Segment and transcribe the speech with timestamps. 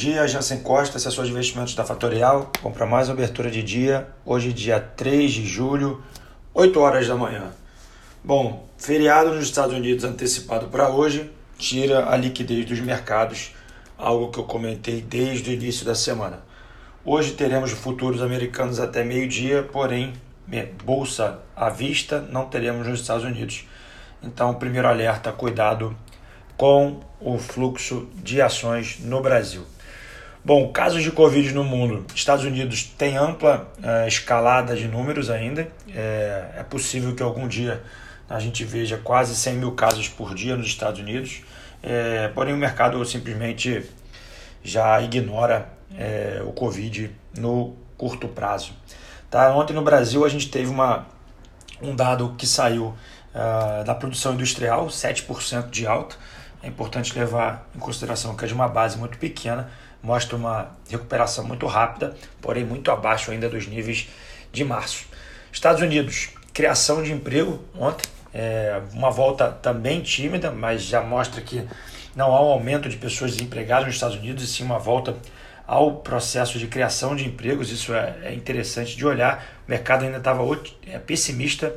[0.00, 2.50] dia, Jansen Costa, assessor de investimentos da Fatorial.
[2.62, 4.08] Vamos para mais uma abertura de dia.
[4.24, 6.02] Hoje, dia 3 de julho,
[6.54, 7.50] 8 horas da manhã.
[8.24, 13.54] Bom, feriado nos Estados Unidos antecipado para hoje tira a liquidez dos mercados,
[13.98, 16.40] algo que eu comentei desde o início da semana.
[17.04, 20.14] Hoje teremos futuros americanos até meio-dia, porém,
[20.82, 23.66] bolsa à vista não teremos nos Estados Unidos.
[24.22, 25.94] Então, primeiro alerta, cuidado
[26.56, 29.62] com o fluxo de ações no Brasil.
[30.42, 32.06] Bom, casos de Covid no mundo.
[32.14, 35.68] Estados Unidos tem ampla uh, escalada de números ainda.
[35.94, 37.82] É, é, possível que algum dia
[38.26, 41.42] a gente veja quase 100 mil casos por dia nos Estados Unidos.
[41.82, 43.84] É, porém, o mercado simplesmente
[44.64, 48.72] já ignora é, o Covid no curto prazo.
[49.30, 49.54] Tá?
[49.54, 51.06] Ontem no Brasil a gente teve uma,
[51.82, 52.94] um dado que saiu
[53.34, 56.16] uh, da produção industrial, 7% de alta.
[56.62, 59.70] É importante levar em consideração que é de uma base muito pequena,
[60.02, 64.08] mostra uma recuperação muito rápida, porém muito abaixo ainda dos níveis
[64.52, 65.06] de março.
[65.52, 71.66] Estados Unidos, criação de emprego ontem, é uma volta também tímida, mas já mostra que
[72.14, 75.16] não há um aumento de pessoas desempregadas nos Estados Unidos, e sim uma volta
[75.66, 77.70] ao processo de criação de empregos.
[77.70, 79.44] Isso é, é interessante de olhar.
[79.66, 80.42] O mercado ainda estava
[80.86, 81.74] é, pessimista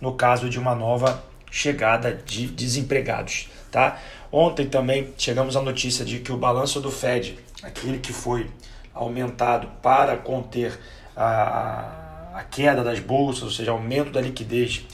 [0.00, 1.22] no caso de uma nova
[1.52, 3.50] chegada de desempregados.
[3.70, 3.98] Tá?
[4.32, 8.50] Ontem também chegamos à notícia de que o balanço do Fed, aquele que foi
[8.94, 10.78] aumentado para conter
[11.14, 14.86] a, a queda das bolsas, ou seja, aumento da liquidez,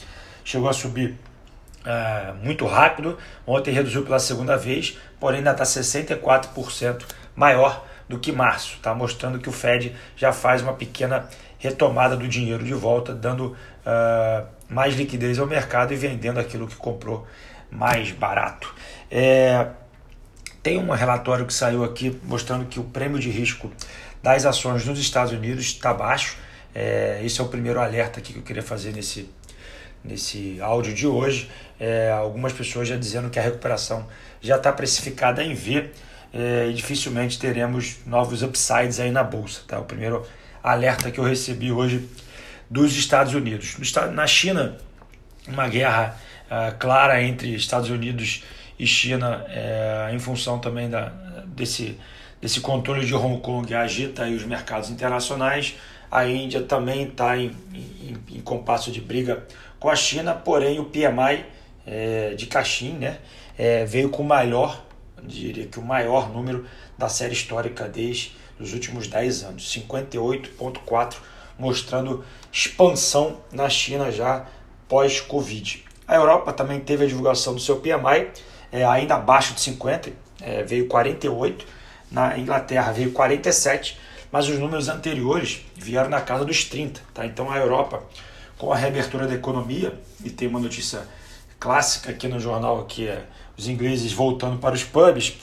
[0.43, 1.15] chegou a subir
[1.85, 3.17] uh, muito rápido.
[3.47, 7.03] Ontem reduziu pela segunda vez, porém ainda está 64%
[7.35, 8.93] maior do que março, tá?
[8.93, 14.58] mostrando que o Fed já faz uma pequena retomada do dinheiro de volta, dando uh,
[14.69, 17.27] mais liquidez ao mercado e vendendo aquilo que comprou
[17.71, 18.73] mais barato.
[19.09, 19.67] É,
[20.61, 23.71] tem um relatório que saiu aqui mostrando que o prêmio de risco
[24.21, 26.37] das ações nos Estados Unidos está baixo.
[26.75, 29.29] É, esse é o primeiro alerta aqui que eu queria fazer nesse,
[30.03, 31.49] nesse áudio de hoje.
[31.79, 34.05] É, algumas pessoas já dizendo que a recuperação
[34.41, 35.89] já está precificada em V
[36.33, 39.61] é, e dificilmente teremos novos upsides aí na bolsa.
[39.67, 39.79] Tá?
[39.79, 40.25] O primeiro
[40.61, 42.07] alerta que eu recebi hoje
[42.69, 43.75] dos Estados Unidos.
[44.13, 44.77] Na China,
[45.47, 48.43] uma guerra uh, clara entre Estados Unidos
[48.77, 51.09] e China, uh, em função também da,
[51.47, 51.97] desse,
[52.41, 55.75] desse controle de Hong Kong, agita os mercados internacionais.
[56.11, 59.45] A Índia também está em, em, em, compasso de briga
[59.79, 61.45] com a China, porém o PMI
[61.85, 63.17] é, de Caixin né,
[63.57, 64.83] é, veio com o maior,
[65.23, 66.65] diria que o maior número
[66.97, 71.17] da série histórica desde os últimos 10 anos, 58,4,
[71.59, 74.45] mostrando expansão na China já
[74.87, 75.85] pós-Covid.
[76.07, 78.29] A Europa também teve a divulgação do seu PMI,
[78.71, 80.11] é, ainda abaixo de 50,
[80.41, 81.65] é, veio 48.
[82.09, 83.99] Na Inglaterra veio 47,
[84.31, 87.01] mas os números anteriores vieram na casa dos 30.
[87.13, 87.25] Tá?
[87.25, 88.01] Então a Europa,
[88.57, 89.93] com a reabertura da economia,
[90.23, 91.03] e tem uma notícia
[91.59, 93.25] clássica aqui no jornal, que é
[93.57, 95.37] os ingleses voltando para os pubs,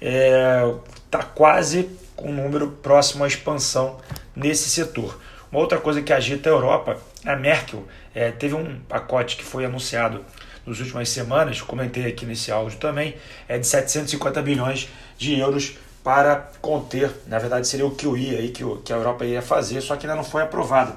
[0.00, 0.74] está é,
[1.10, 3.98] tá quase com um número próximo à expansão
[4.36, 5.18] nesse setor.
[5.52, 9.66] Uma outra coisa que agita a Europa, a Merkel é, teve um pacote que foi
[9.66, 10.24] anunciado
[10.66, 13.14] nas últimas semanas, comentei aqui nesse áudio também,
[13.46, 18.48] é de 750 bilhões de euros para conter, na verdade seria o que ia aí,
[18.48, 20.96] que, que a Europa ia fazer, só que ainda não foi aprovado.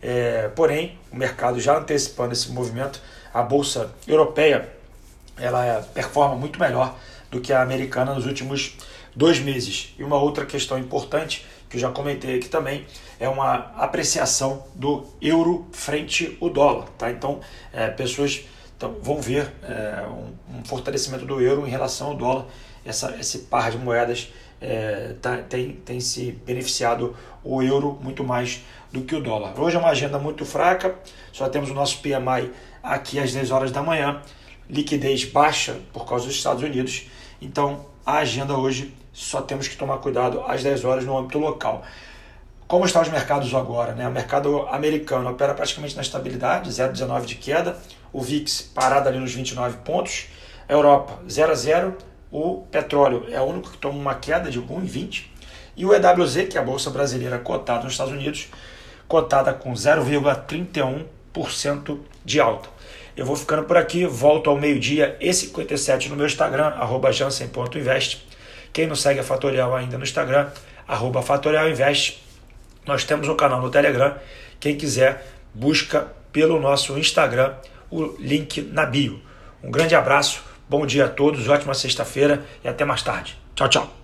[0.00, 3.02] É, porém, o mercado já antecipando esse movimento,
[3.34, 4.68] a bolsa europeia
[5.36, 6.96] ela performa muito melhor
[7.32, 8.76] do que a americana nos últimos
[9.14, 9.92] dois meses.
[9.98, 12.86] E uma outra questão importante que eu já comentei aqui também,
[13.20, 16.88] é uma apreciação do euro frente ao dólar.
[16.96, 17.10] Tá?
[17.10, 17.40] Então,
[17.72, 18.44] é, pessoas
[18.76, 22.46] então, vão ver é, um, um, fortalecimento do euro em relação ao dólar.
[22.84, 28.62] Essa, esse par de moedas é, tá, tem, tem se beneficiado o euro muito mais
[28.92, 29.58] do que o dólar.
[29.58, 30.94] Hoje é uma agenda muito fraca,
[31.32, 32.50] só temos o nosso PMI
[32.82, 34.22] aqui às 10 horas da manhã,
[34.68, 37.06] liquidez baixa por causa dos Estados Unidos,
[37.40, 41.82] então a agenda hoje só temos que tomar cuidado às 10 horas no âmbito local.
[42.68, 43.92] Como estão os mercados agora?
[43.92, 44.06] Né?
[44.06, 47.76] O mercado americano opera praticamente na estabilidade, 0,19 de queda,
[48.12, 50.28] o VIX parado ali nos 29 pontos,
[50.68, 51.98] a Europa 0 a 0,
[52.30, 55.24] o petróleo é o único que toma uma queda de 1,20
[55.76, 58.46] e o EWZ, que é a bolsa brasileira cotada nos Estados Unidos,
[59.08, 62.68] cotada com 0,31% de alta.
[63.16, 66.72] Eu vou ficando por aqui, volto ao meio-dia e 57 no meu Instagram,
[67.10, 68.28] jansen.invest.
[68.78, 70.46] Quem não segue a Fatorial ainda no Instagram,
[70.86, 72.22] arroba Fatorial Invest.
[72.86, 74.14] Nós temos um canal no Telegram.
[74.60, 77.54] Quem quiser, busca pelo nosso Instagram
[77.90, 79.20] o link na bio.
[79.64, 83.36] Um grande abraço, bom dia a todos, ótima sexta-feira e até mais tarde.
[83.56, 83.97] Tchau, tchau.